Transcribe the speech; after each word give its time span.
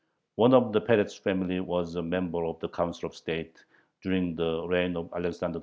One 0.35 0.53
of 0.55 0.71
the 0.73 0.81
Peretz 0.81 1.19
family 1.19 1.59
was 1.59 1.93
a 1.95 2.01
member 2.01 2.43
of 2.45 2.59
the 2.59 2.69
Council 2.69 3.07
of 3.09 3.15
State 3.15 3.63
during 4.01 4.35
the 4.35 4.67
reign 4.67 4.95
of 4.97 5.11
Alexander 5.15 5.59
II. 5.59 5.59